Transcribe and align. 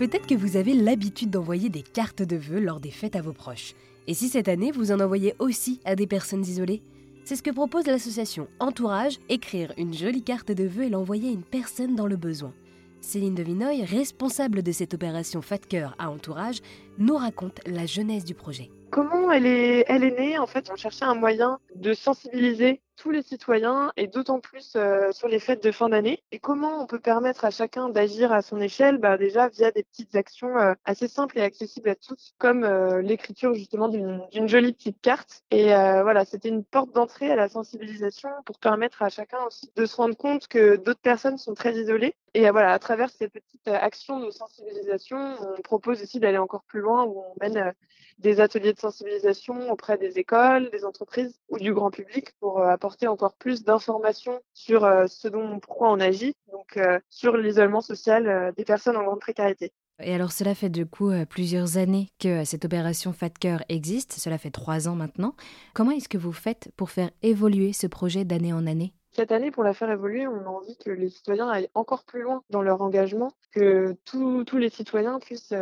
Peut-être 0.00 0.26
que 0.26 0.34
vous 0.34 0.56
avez 0.56 0.72
l'habitude 0.72 1.28
d'envoyer 1.28 1.68
des 1.68 1.82
cartes 1.82 2.22
de 2.22 2.36
vœux 2.36 2.58
lors 2.58 2.80
des 2.80 2.90
fêtes 2.90 3.16
à 3.16 3.20
vos 3.20 3.34
proches. 3.34 3.74
Et 4.06 4.14
si 4.14 4.30
cette 4.30 4.48
année, 4.48 4.70
vous 4.70 4.92
en 4.92 5.00
envoyez 5.00 5.34
aussi 5.38 5.78
à 5.84 5.94
des 5.94 6.06
personnes 6.06 6.40
isolées? 6.40 6.80
C'est 7.26 7.36
ce 7.36 7.42
que 7.42 7.50
propose 7.50 7.86
l'association 7.86 8.48
Entourage, 8.60 9.18
écrire 9.28 9.74
une 9.76 9.92
jolie 9.92 10.22
carte 10.22 10.52
de 10.52 10.64
vœux 10.64 10.84
et 10.84 10.88
l'envoyer 10.88 11.28
à 11.28 11.32
une 11.32 11.42
personne 11.42 11.96
dans 11.96 12.06
le 12.06 12.16
besoin. 12.16 12.54
Céline 13.02 13.34
Devinoy, 13.34 13.84
responsable 13.84 14.62
de 14.62 14.72
cette 14.72 14.94
opération 14.94 15.42
Fat 15.42 15.58
Cœur 15.58 15.94
à 15.98 16.10
Entourage, 16.10 16.62
nous 16.96 17.16
raconte 17.18 17.60
la 17.66 17.84
jeunesse 17.84 18.24
du 18.24 18.32
projet. 18.32 18.70
Comment 18.90 19.30
elle 19.30 19.44
est, 19.44 19.84
elle 19.86 20.04
est 20.04 20.18
née 20.18 20.38
En 20.38 20.46
fait, 20.46 20.70
on 20.72 20.76
cherchait 20.76 21.04
un 21.04 21.14
moyen 21.14 21.58
de 21.76 21.92
sensibiliser 21.92 22.80
tous 23.00 23.10
les 23.10 23.22
citoyens 23.22 23.92
et 23.96 24.08
d'autant 24.08 24.40
plus 24.40 24.74
euh, 24.76 25.10
sur 25.12 25.26
les 25.26 25.38
fêtes 25.38 25.64
de 25.64 25.72
fin 25.72 25.88
d'année. 25.88 26.22
Et 26.32 26.38
comment 26.38 26.82
on 26.82 26.86
peut 26.86 27.00
permettre 27.00 27.46
à 27.46 27.50
chacun 27.50 27.88
d'agir 27.88 28.30
à 28.30 28.42
son 28.42 28.60
échelle? 28.60 28.98
Bah, 28.98 29.16
Déjà 29.16 29.48
via 29.48 29.70
des 29.70 29.84
petites 29.84 30.14
actions 30.14 30.58
euh, 30.58 30.74
assez 30.84 31.08
simples 31.08 31.38
et 31.38 31.42
accessibles 31.42 31.88
à 31.88 31.94
tous, 31.94 32.34
comme 32.36 32.62
euh, 32.62 33.00
l'écriture 33.00 33.54
justement 33.54 33.88
d'une 33.88 34.48
jolie 34.48 34.74
petite 34.74 35.00
carte. 35.00 35.44
Et 35.50 35.68
voilà, 35.70 36.26
c'était 36.26 36.50
une 36.50 36.64
porte 36.64 36.92
d'entrée 36.92 37.30
à 37.30 37.36
la 37.36 37.48
sensibilisation 37.48 38.28
pour 38.44 38.58
permettre 38.58 39.02
à 39.02 39.08
chacun 39.08 39.38
aussi 39.46 39.70
de 39.74 39.86
se 39.86 39.96
rendre 39.96 40.16
compte 40.16 40.46
que 40.46 40.76
d'autres 40.76 41.00
personnes 41.00 41.38
sont 41.38 41.54
très 41.54 41.74
isolées. 41.74 42.14
Et 42.34 42.50
voilà, 42.50 42.72
à 42.72 42.78
travers 42.78 43.10
ces 43.10 43.28
petites 43.28 43.66
actions 43.66 44.20
de 44.20 44.30
sensibilisation, 44.30 45.36
on 45.40 45.62
propose 45.62 46.02
aussi 46.02 46.20
d'aller 46.20 46.38
encore 46.38 46.62
plus 46.64 46.80
loin 46.80 47.04
où 47.04 47.20
on 47.20 47.34
mène 47.40 47.72
des 48.18 48.40
ateliers 48.40 48.72
de 48.72 48.78
sensibilisation 48.78 49.70
auprès 49.70 49.96
des 49.96 50.18
écoles, 50.18 50.70
des 50.70 50.84
entreprises 50.84 51.40
ou 51.48 51.58
du 51.58 51.72
grand 51.72 51.90
public 51.90 52.32
pour 52.40 52.62
apporter 52.62 52.89
encore 53.08 53.34
plus 53.34 53.64
d'informations 53.64 54.40
sur 54.54 54.84
euh, 54.84 55.06
ce 55.06 55.28
dont, 55.28 55.60
pourquoi 55.60 55.90
on 55.90 56.00
agit, 56.00 56.34
donc 56.52 56.76
euh, 56.76 56.98
sur 57.08 57.36
l'isolement 57.36 57.80
social 57.80 58.28
euh, 58.28 58.52
des 58.56 58.64
personnes 58.64 58.96
en 58.96 59.04
grande 59.04 59.20
précarité. 59.20 59.72
Et 60.02 60.14
alors 60.14 60.32
cela 60.32 60.54
fait 60.54 60.70
du 60.70 60.86
coup 60.86 61.10
plusieurs 61.28 61.76
années 61.76 62.08
que 62.18 62.44
cette 62.44 62.64
opération 62.64 63.12
Fat 63.12 63.28
Cœur 63.28 63.62
existe, 63.68 64.12
cela 64.12 64.38
fait 64.38 64.50
trois 64.50 64.88
ans 64.88 64.94
maintenant. 64.94 65.34
Comment 65.74 65.90
est-ce 65.90 66.08
que 66.08 66.16
vous 66.16 66.32
faites 66.32 66.72
pour 66.78 66.88
faire 66.88 67.10
évoluer 67.22 67.74
ce 67.74 67.86
projet 67.86 68.24
d'année 68.24 68.54
en 68.54 68.66
année? 68.66 68.94
Cette 69.12 69.30
année, 69.30 69.50
pour 69.50 69.62
la 69.62 69.74
faire 69.74 69.90
évoluer, 69.90 70.26
on 70.26 70.40
a 70.40 70.48
envie 70.48 70.78
que 70.78 70.88
les 70.88 71.10
citoyens 71.10 71.50
aillent 71.50 71.68
encore 71.74 72.04
plus 72.04 72.22
loin 72.22 72.42
dans 72.48 72.62
leur 72.62 72.80
engagement, 72.80 73.32
que 73.52 73.94
tous 74.06 74.56
les 74.56 74.70
citoyens 74.70 75.18
puissent, 75.18 75.52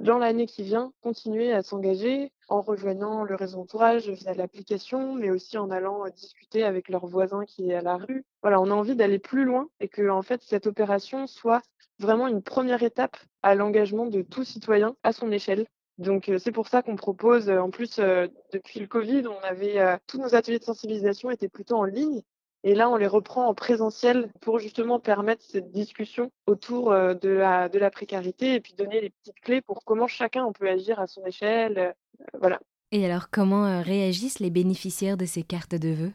dans 0.00 0.18
l'année 0.18 0.46
qui 0.46 0.62
vient, 0.62 0.92
continuer 1.02 1.52
à 1.52 1.62
s'engager 1.62 2.32
en 2.48 2.62
rejoignant 2.62 3.22
le 3.22 3.34
réseau 3.34 3.60
entourage 3.60 4.08
via 4.08 4.32
l'application, 4.34 5.14
mais 5.14 5.30
aussi 5.30 5.58
en 5.58 5.70
allant 5.70 6.06
euh, 6.06 6.10
discuter 6.10 6.64
avec 6.64 6.88
leurs 6.88 7.06
voisins 7.06 7.44
qui 7.44 7.70
est 7.70 7.74
à 7.74 7.82
la 7.82 7.96
rue. 7.96 8.24
Voilà, 8.42 8.60
on 8.60 8.70
a 8.70 8.74
envie 8.74 8.96
d'aller 8.96 9.18
plus 9.18 9.44
loin 9.44 9.68
et 9.78 9.88
que, 9.88 10.08
en 10.08 10.22
fait, 10.22 10.42
cette 10.42 10.66
opération 10.66 11.26
soit 11.26 11.62
vraiment 11.98 12.28
une 12.28 12.42
première 12.42 12.82
étape 12.82 13.18
à 13.42 13.54
l'engagement 13.54 14.06
de 14.06 14.22
tout 14.22 14.42
citoyen 14.42 14.96
à 15.02 15.12
son 15.12 15.30
échelle. 15.30 15.66
Donc 15.98 16.30
euh, 16.30 16.38
c'est 16.38 16.52
pour 16.52 16.68
ça 16.68 16.80
qu'on 16.82 16.96
propose, 16.96 17.50
en 17.50 17.68
plus 17.68 18.00
depuis 18.52 18.80
le 18.80 18.86
Covid, 18.86 19.24
on 19.26 19.38
avait 19.42 19.98
tous 20.06 20.18
nos 20.18 20.34
ateliers 20.34 20.58
de 20.58 20.64
sensibilisation 20.64 21.30
étaient 21.30 21.50
plutôt 21.50 21.76
en 21.76 21.84
ligne 21.84 22.22
et 22.62 22.74
là, 22.74 22.90
on 22.90 22.96
les 22.96 23.06
reprend 23.06 23.46
en 23.46 23.54
présentiel 23.54 24.30
pour 24.40 24.58
justement 24.58 25.00
permettre 25.00 25.42
cette 25.42 25.70
discussion 25.70 26.30
autour 26.46 26.92
euh, 26.92 27.14
de 27.14 27.30
la, 27.30 27.70
de 27.70 27.78
la 27.78 27.90
précarité 27.90 28.54
et 28.54 28.60
puis 28.60 28.74
donner 28.74 29.00
les 29.00 29.10
petites 29.10 29.40
clés 29.40 29.62
pour 29.62 29.82
comment 29.84 30.06
chacun 30.06 30.44
on 30.44 30.52
peut 30.52 30.68
agir 30.68 31.00
à 31.00 31.06
son 31.06 31.24
échelle. 31.24 31.78
Euh, 31.78 31.92
voilà. 32.38 32.60
Et 32.92 33.06
alors, 33.06 33.30
comment 33.30 33.64
euh, 33.64 33.80
réagissent 33.80 34.40
les 34.40 34.50
bénéficiaires 34.50 35.16
de 35.16 35.24
ces 35.24 35.42
cartes 35.42 35.74
de 35.74 35.88
vœux? 35.88 36.12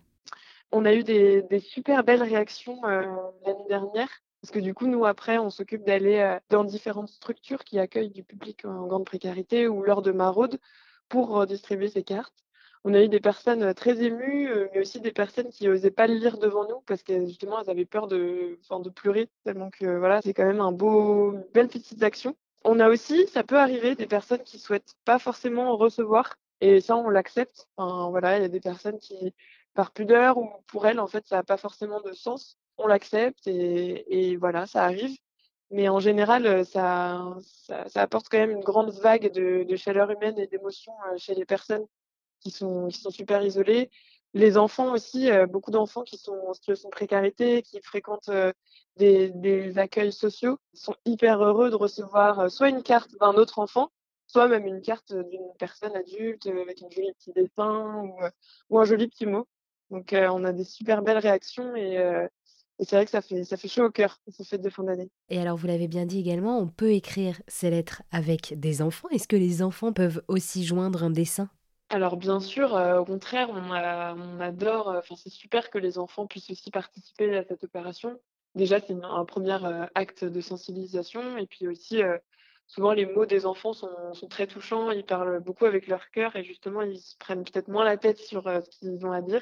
On 0.71 0.85
a 0.85 0.93
eu 0.93 1.03
des, 1.03 1.41
des 1.43 1.59
super 1.59 2.03
belles 2.03 2.23
réactions 2.23 2.81
l'année 2.83 3.66
dernière. 3.69 4.09
Parce 4.41 4.51
que 4.51 4.59
du 4.59 4.75
coup, 4.75 4.85
nous, 4.85 5.05
après, 5.05 5.39
on 5.39 5.49
s'occupe 5.49 5.83
d'aller 5.83 6.38
dans 6.49 6.63
différentes 6.63 7.09
structures 7.09 7.63
qui 7.63 7.79
accueillent 7.79 8.11
du 8.11 8.23
public 8.23 8.66
en 8.66 8.85
grande 8.85 9.05
précarité 9.05 9.67
ou 9.67 9.81
lors 9.83 10.01
de 10.01 10.11
maraudes 10.11 10.59
pour 11.07 11.47
distribuer 11.47 11.88
ces 11.88 12.03
cartes 12.03 12.44
on 12.86 12.94
a 12.94 13.02
eu 13.02 13.09
des 13.09 13.19
personnes 13.19 13.64
euh, 13.64 13.73
très 13.73 14.03
émues, 14.03 14.47
euh, 14.52 14.69
mais 14.72 14.81
aussi 14.81 15.01
des 15.01 15.12
personnes 15.12 15.50
qui 15.50 15.68
n'osaient 15.68 15.90
pas 15.90 16.06
le 16.06 16.13
lire 16.13 16.38
devant 16.38 16.68
nous 16.69 16.81
parce 16.81 17.01
que 17.01 17.25
justement 17.25 17.59
elles 17.59 17.69
avaient 17.69 17.85
peur 17.85 18.07
de, 18.07 18.59
de 18.69 18.90
pleurer 18.91 19.28
tellement 19.44 19.72
que 19.72 19.97
voilà, 19.97 20.22
c'est 20.22 20.35
quand 20.35 20.46
même 20.46 20.62
un 20.62 20.72
beau, 20.72 21.35
belle 21.53 21.68
petite 21.68 22.03
action. 22.03 22.35
On 22.63 22.79
a 22.79 22.88
aussi, 22.90 23.28
ça 23.28 23.44
peut 23.44 23.57
arriver, 23.57 23.96
des 23.96 24.06
personnes 24.06 24.44
qui 24.44 24.59
souhaitent 24.59 24.94
pas 25.03 25.18
forcément 25.18 25.75
recevoir 25.78 26.35
et 26.62 26.79
ça 26.79 26.96
on 26.96 27.09
l'accepte. 27.09 27.68
Enfin, 27.78 28.09
voilà, 28.12 28.38
il 28.38 28.44
y 28.44 28.46
a 28.46 28.50
des 28.50 28.59
personnes 28.59 29.00
qui, 29.00 29.34
par 29.73 29.91
pudeur 29.91 30.38
ou 30.38 30.50
pour 30.67 30.85
elles 30.85 31.00
en 31.00 31.07
fait 31.07 31.25
ça 31.25 31.38
n'a 31.38 31.44
pas 31.44 31.57
forcément 31.57 32.02
de 32.02 32.13
sens, 32.13 32.57
on 32.78 32.85
l'accepte 32.88 33.47
et, 33.47 34.38
voilà, 34.38 34.67
ça 34.67 34.84
arrive. 34.84 35.17
Mais 35.72 35.90
en 35.90 36.00
général, 36.00 36.46
euh, 36.46 36.63
ça, 36.63 37.35
ça, 37.88 38.02
apporte 38.02 38.29
quand 38.29 38.38
même 38.38 38.52
une 38.52 38.63
grande 38.63 38.91
vague 38.91 39.31
de, 39.31 39.63
de 39.63 39.75
chaleur 39.75 40.12
humaine 40.12 40.38
et 40.38 40.46
d'émotion 40.47 40.94
chez 41.17 41.34
les 41.34 41.46
personnes 41.46 41.85
qui 42.45 42.51
sont, 42.51 42.88
qui 42.89 43.00
sont 43.00 43.09
super 43.09 43.44
isolés. 43.44 43.89
Les 44.35 44.56
enfants 44.57 44.94
aussi, 44.94 45.31
euh, 45.31 45.47
beaucoup 45.47 45.72
d'enfants 45.72 46.03
qui 46.03 46.17
sont 46.17 46.38
en 46.47 46.53
situation 46.53 46.89
de 46.89 46.91
précarité, 46.91 47.63
qui 47.63 47.81
fréquentent 47.81 48.29
euh, 48.29 48.51
des, 48.97 49.78
accueils 49.79 50.11
sociaux, 50.11 50.59
sont 50.73 50.95
hyper 51.05 51.41
heureux 51.44 51.72
de 51.72 51.75
recevoir 51.75 52.39
euh, 52.39 52.50
soit 52.50 52.69
une 52.69 52.84
carte 52.84 53.16
d'un 53.19 53.34
autre 53.34 53.57
enfant, 53.57 53.89
soit 54.28 54.47
même 54.47 54.67
une 54.67 54.81
carte 54.81 55.11
d'une 55.13 55.50
personne 55.57 55.95
adulte 55.95 56.45
avec 56.45 56.84
un 56.84 56.89
joli 56.89 57.11
petit 57.13 57.31
dessin 57.34 58.03
ou, 58.03 58.16
ou 58.69 58.79
un 58.79 58.85
joli 58.85 59.07
petit 59.07 59.25
mot. 59.25 59.47
Donc 59.89 60.13
on 60.13 60.44
a 60.44 60.51
des 60.51 60.63
super 60.63 61.01
belles 61.01 61.19
réactions 61.19 61.75
et, 61.75 61.95
et 62.79 62.85
c'est 62.85 62.95
vrai 62.95 63.05
que 63.05 63.11
ça 63.11 63.22
fait, 63.22 63.44
ça 63.44 63.55
fait 63.55 63.67
chaud 63.67 63.85
au 63.85 63.91
cœur, 63.91 64.19
ces 64.28 64.44
fêtes 64.44 64.63
de 64.63 64.69
fin 64.69 64.84
d'année. 64.84 65.09
Et 65.29 65.39
alors, 65.39 65.55
vous 65.57 65.67
l'avez 65.67 65.88
bien 65.88 66.07
dit 66.07 66.19
également, 66.19 66.57
on 66.57 66.67
peut 66.67 66.91
écrire 66.91 67.39
ces 67.47 67.69
lettres 67.69 68.01
avec 68.11 68.59
des 68.59 68.81
enfants. 68.81 69.07
Est-ce 69.09 69.28
que 69.28 69.35
les 69.35 69.61
enfants 69.61 69.94
peuvent 69.94 70.23
aussi 70.28 70.66
joindre 70.66 71.03
un 71.03 71.11
dessin? 71.11 71.50
Alors 71.95 72.17
bien 72.17 72.41
sûr, 72.41 72.75
euh, 72.75 73.00
au 73.00 73.06
contraire, 73.06 73.50
on, 73.50 73.72
adore, 74.41 74.89
euh, 74.89 75.01
c'est 75.16 75.29
super 75.29 75.69
que 75.69 75.78
les 75.78 75.97
enfants 75.97 76.28
puissent 76.28 76.50
aussi 76.50 76.69
participer 76.69 77.38
à 77.38 77.45
cette 77.45 77.63
opération. 77.63 78.19
Déjà, 78.53 78.81
c'est 78.81 78.97
un 79.01 79.23
premier 79.23 79.63
euh, 79.63 79.85
acte 79.95 80.25
de 80.25 80.41
sensibilisation 80.41 81.38
et 81.38 81.47
puis 81.47 81.69
aussi, 81.69 82.01
souvent 82.67 82.91
les 82.91 83.05
mots 83.05 83.25
des 83.25 83.45
enfants 83.45 83.72
sont, 83.72 84.28
très 84.29 84.45
touchants, 84.45 84.91
ils 84.91 85.05
parlent 85.05 85.39
beaucoup 85.39 85.66
avec 85.66 85.88
leur 85.88 86.09
cœur 86.11 86.35
et 86.35 86.44
justement, 86.44 86.81
ils 86.81 87.00
prennent 87.17 87.45
peut-être 87.45 87.69
moins 87.69 87.85
la 87.85 87.95
tête 87.95 88.17
sur 88.17 88.44
ce 88.44 88.69
qu'ils 88.72 89.05
ont 89.05 89.13
à 89.13 89.22
dire. 89.22 89.41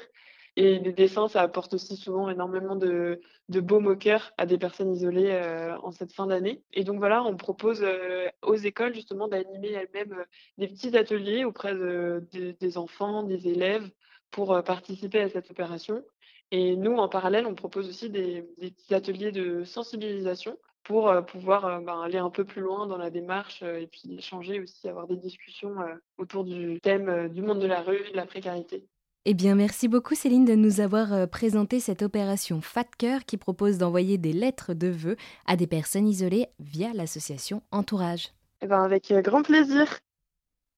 Et 0.56 0.78
les 0.78 0.92
dessins, 0.92 1.26
ça 1.26 1.42
apporte 1.42 1.74
aussi 1.74 1.96
souvent 1.96 2.30
énormément 2.30 2.76
de, 2.76 3.20
au 3.52 3.96
cœur 3.96 4.32
à 4.38 4.46
des 4.46 4.56
personnes 4.56 4.92
isolées 4.92 5.30
euh, 5.32 5.76
en 5.78 5.90
cette 5.90 6.12
fin 6.12 6.26
d'année. 6.28 6.62
Et 6.72 6.84
donc 6.84 6.98
voilà, 6.98 7.24
on 7.24 7.36
propose 7.36 7.82
euh, 7.82 8.28
aux 8.42 8.54
écoles 8.54 8.94
justement 8.94 9.26
d'animer 9.26 9.72
elles-mêmes 9.72 10.12
euh, 10.12 10.24
des 10.58 10.68
petits 10.68 10.96
ateliers 10.96 11.44
auprès 11.44 11.74
de, 11.74 12.28
des 12.32 12.78
enfants, 12.78 13.24
des 13.24 13.48
élèves 13.48 13.90
pour 14.30 14.62
participer 14.64 15.20
à 15.20 15.28
cette 15.28 15.50
opération. 15.50 16.02
Et 16.50 16.76
nous, 16.76 16.96
en 16.96 17.08
parallèle, 17.08 17.46
on 17.46 17.54
propose 17.54 17.88
aussi 17.88 18.10
des, 18.10 18.48
des 18.58 18.70
petits 18.70 18.94
ateliers 18.94 19.32
de 19.32 19.64
sensibilisation 19.64 20.56
pour 20.84 21.10
pouvoir 21.26 21.80
ben, 21.80 22.00
aller 22.00 22.18
un 22.18 22.30
peu 22.30 22.44
plus 22.44 22.60
loin 22.60 22.86
dans 22.86 22.98
la 22.98 23.10
démarche 23.10 23.62
et 23.62 23.86
puis 23.86 24.16
échanger 24.18 24.60
aussi, 24.60 24.88
avoir 24.88 25.06
des 25.06 25.16
discussions 25.16 25.76
autour 26.18 26.44
du 26.44 26.78
thème 26.80 27.28
du 27.28 27.42
monde 27.42 27.60
de 27.60 27.66
la 27.66 27.80
rue, 27.80 28.10
de 28.10 28.16
la 28.16 28.26
précarité. 28.26 28.86
Eh 29.26 29.32
bien, 29.32 29.54
merci 29.54 29.88
beaucoup 29.88 30.14
Céline 30.14 30.44
de 30.44 30.54
nous 30.54 30.80
avoir 30.80 31.14
euh, 31.14 31.26
présenté 31.26 31.80
cette 31.80 32.02
opération 32.02 32.60
Fat 32.60 32.84
Cœur 32.98 33.24
qui 33.24 33.38
propose 33.38 33.78
d'envoyer 33.78 34.18
des 34.18 34.34
lettres 34.34 34.74
de 34.74 34.88
vœux 34.88 35.16
à 35.46 35.56
des 35.56 35.66
personnes 35.66 36.06
isolées 36.06 36.48
via 36.58 36.92
l'association 36.92 37.62
Entourage. 37.70 38.34
Eh 38.60 38.66
ben, 38.66 38.82
avec 38.82 39.10
euh, 39.10 39.22
grand 39.22 39.42
plaisir. 39.42 39.98